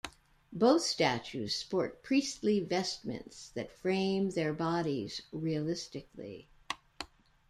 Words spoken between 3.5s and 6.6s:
frame their bodies realistically.